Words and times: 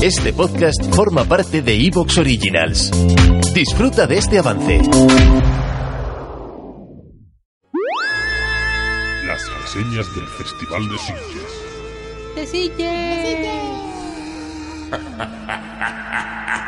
Este 0.00 0.32
podcast 0.32 0.94
forma 0.94 1.24
parte 1.24 1.60
de 1.60 1.74
Evox 1.74 2.18
Originals. 2.18 2.92
Disfruta 3.52 4.06
de 4.06 4.18
este 4.18 4.38
avance. 4.38 4.80
Las 9.26 9.42
reseñas 9.60 10.06
del 10.14 10.28
Festival 10.28 10.88
de 10.88 10.98
Sitges. 10.98 11.52
¡De 12.36 12.46
Sitges! 12.46 13.48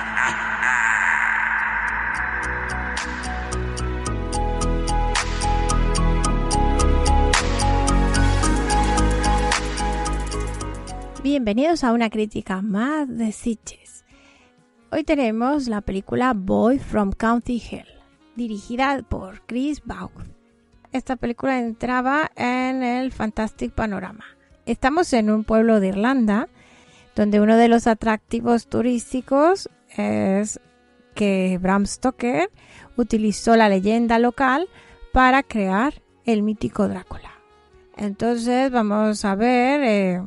Bienvenidos 11.30 11.84
a 11.84 11.92
una 11.92 12.10
crítica 12.10 12.60
más 12.60 13.06
de 13.06 13.30
Sitges. 13.30 14.04
Hoy 14.90 15.04
tenemos 15.04 15.68
la 15.68 15.80
película 15.80 16.32
Boy 16.34 16.80
from 16.80 17.12
County 17.12 17.62
Hill, 17.70 17.86
dirigida 18.34 19.00
por 19.08 19.46
Chris 19.46 19.80
Baugh. 19.84 20.10
Esta 20.90 21.14
película 21.14 21.60
entraba 21.60 22.32
en 22.34 22.82
el 22.82 23.12
Fantastic 23.12 23.70
Panorama. 23.72 24.24
Estamos 24.66 25.12
en 25.12 25.30
un 25.30 25.44
pueblo 25.44 25.78
de 25.78 25.86
Irlanda 25.90 26.48
donde 27.14 27.40
uno 27.40 27.56
de 27.56 27.68
los 27.68 27.86
atractivos 27.86 28.66
turísticos 28.66 29.70
es 29.96 30.58
que 31.14 31.60
Bram 31.62 31.86
Stoker 31.86 32.50
utilizó 32.96 33.54
la 33.54 33.68
leyenda 33.68 34.18
local 34.18 34.68
para 35.12 35.44
crear 35.44 36.02
el 36.24 36.42
mítico 36.42 36.88
Drácula. 36.88 37.30
Entonces 37.96 38.72
vamos 38.72 39.24
a 39.24 39.34
ver 39.34 39.82
eh, 39.84 40.22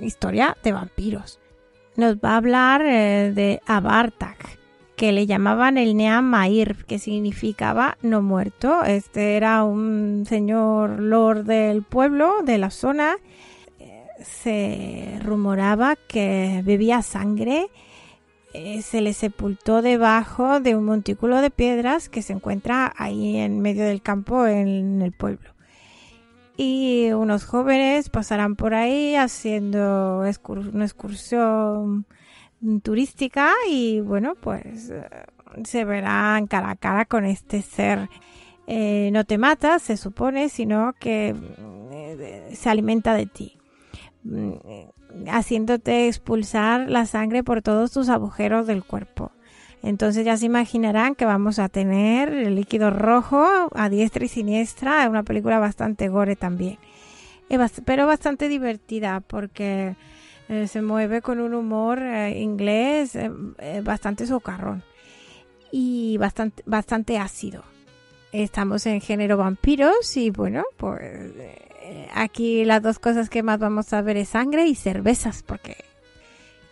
historia 0.00 0.56
de 0.62 0.72
vampiros. 0.72 1.40
Nos 1.96 2.16
va 2.16 2.30
a 2.30 2.36
hablar 2.36 2.82
eh, 2.84 3.32
de 3.34 3.60
Abartak, 3.66 4.58
que 4.96 5.12
le 5.12 5.26
llamaban 5.26 5.78
el 5.78 5.96
Neamair, 5.96 6.84
que 6.86 6.98
significaba 6.98 7.96
no 8.02 8.20
muerto. 8.20 8.82
Este 8.84 9.36
era 9.36 9.62
un 9.62 10.24
señor 10.26 11.00
lord 11.00 11.44
del 11.44 11.82
pueblo, 11.82 12.42
de 12.42 12.58
la 12.58 12.70
zona. 12.70 13.16
Eh, 13.78 14.06
se 14.22 15.20
rumoraba 15.22 15.96
que 15.96 16.62
bebía 16.64 17.02
sangre. 17.02 17.68
Eh, 18.54 18.82
se 18.82 19.00
le 19.00 19.14
sepultó 19.14 19.82
debajo 19.82 20.60
de 20.60 20.76
un 20.76 20.84
montículo 20.84 21.40
de 21.40 21.50
piedras 21.50 22.08
que 22.08 22.22
se 22.22 22.32
encuentra 22.32 22.92
ahí 22.96 23.36
en 23.36 23.60
medio 23.60 23.84
del 23.84 24.00
campo 24.00 24.46
en 24.46 25.02
el 25.02 25.12
pueblo 25.12 25.53
y 26.56 27.10
unos 27.12 27.44
jóvenes 27.44 28.10
pasarán 28.10 28.56
por 28.56 28.74
ahí 28.74 29.16
haciendo 29.16 30.20
una 30.20 30.84
excursión 30.84 32.06
turística 32.82 33.52
y 33.68 34.00
bueno 34.00 34.34
pues 34.40 34.90
eh, 34.90 35.04
se 35.64 35.84
verán 35.84 36.46
cara 36.46 36.70
a 36.70 36.76
cara 36.76 37.04
con 37.04 37.24
este 37.24 37.62
ser. 37.62 38.08
Eh, 38.66 39.10
no 39.12 39.24
te 39.24 39.36
mata 39.36 39.78
se 39.78 39.96
supone 39.96 40.48
sino 40.48 40.94
que 40.98 41.34
eh, 41.92 42.50
se 42.54 42.70
alimenta 42.70 43.14
de 43.14 43.26
ti. 43.26 43.58
Mm, 44.22 44.52
haciéndote 45.28 46.08
expulsar 46.08 46.90
la 46.90 47.04
sangre 47.06 47.44
por 47.44 47.62
todos 47.62 47.92
tus 47.92 48.08
agujeros 48.08 48.66
del 48.66 48.84
cuerpo 48.84 49.32
entonces 49.84 50.24
ya 50.24 50.34
se 50.38 50.46
imaginarán 50.46 51.14
que 51.14 51.26
vamos 51.26 51.58
a 51.58 51.68
tener 51.68 52.32
el 52.32 52.54
líquido 52.54 52.88
rojo 52.88 53.68
a 53.74 53.88
diestra 53.90 54.24
y 54.24 54.28
siniestra. 54.28 55.02
Es 55.02 55.10
una 55.10 55.24
película 55.24 55.58
bastante 55.58 56.08
gore 56.08 56.36
también. 56.36 56.78
Pero 57.84 58.06
bastante 58.06 58.48
divertida 58.48 59.20
porque 59.20 59.94
eh, 60.48 60.68
se 60.68 60.80
mueve 60.80 61.20
con 61.20 61.38
un 61.38 61.52
humor 61.52 62.00
eh, 62.02 62.40
inglés 62.40 63.14
eh, 63.14 63.30
bastante 63.84 64.26
socarrón 64.26 64.82
y 65.70 66.16
bastante, 66.16 66.62
bastante 66.64 67.18
ácido. 67.18 67.62
Estamos 68.32 68.86
en 68.86 69.02
género 69.02 69.36
vampiros 69.36 70.16
y 70.16 70.30
bueno, 70.30 70.64
pues 70.78 71.30
aquí 72.14 72.64
las 72.64 72.82
dos 72.82 72.98
cosas 72.98 73.28
que 73.28 73.42
más 73.42 73.58
vamos 73.58 73.92
a 73.92 74.00
ver 74.00 74.16
es 74.16 74.30
sangre 74.30 74.66
y 74.66 74.74
cervezas 74.74 75.42
porque 75.42 75.76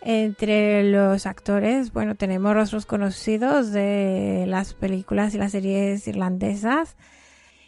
entre 0.05 0.83
los 0.83 1.25
actores, 1.25 1.93
bueno, 1.93 2.15
tenemos 2.15 2.53
rostros 2.53 2.85
conocidos 2.85 3.71
de 3.71 4.45
las 4.47 4.73
películas 4.73 5.33
y 5.33 5.37
las 5.37 5.53
series 5.53 6.07
irlandesas. 6.07 6.97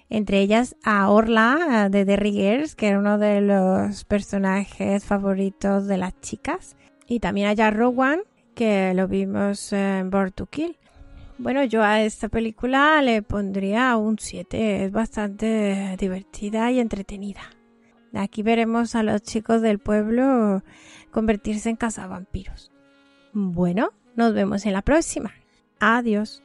Entre 0.10 0.40
ellas 0.40 0.76
a 0.84 1.10
Orla 1.10 1.88
de 1.90 2.06
The 2.06 2.16
Riggers, 2.16 2.76
que 2.76 2.90
era 2.90 3.00
uno 3.00 3.18
de 3.18 3.42
los 3.42 4.04
personajes 4.04 5.06
favoritos 5.06 5.88
de 5.88 5.98
las 5.98 6.20
chicas. 6.22 6.76
Y 7.08 7.20
también 7.20 7.48
a 7.48 7.54
Jack 7.54 7.76
Rowan, 7.76 8.20
que 8.54 8.94
lo 8.94 9.08
vimos 9.08 9.74
en 9.74 10.10
Born 10.10 10.32
to 10.32 10.46
Kill. 10.48 10.78
Bueno, 11.38 11.64
yo 11.64 11.84
a 11.84 12.02
esta 12.02 12.30
película 12.30 13.02
le 13.02 13.22
pondría 13.22 13.96
un 13.98 14.20
7. 14.20 14.86
Es 14.86 14.92
bastante 14.92 15.96
divertida 15.98 16.72
y 16.72 16.80
entretenida. 16.80 17.55
Aquí 18.16 18.44
veremos 18.44 18.96
a 18.96 19.04
los 19.04 19.22
chicos 19.22 19.62
del 19.62 19.80
pueblo 19.80 20.64
convertirse 21.12 21.70
en 21.70 21.76
cazavampiros. 21.76 22.72
Bueno, 23.34 23.92
nos 24.16 24.34
vemos 24.34 24.66
en 24.66 24.74
la 24.74 24.82
próxima. 24.82 25.34
Adiós. 25.80 26.45